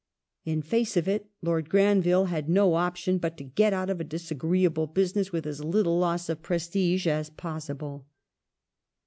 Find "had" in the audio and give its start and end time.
2.25-2.49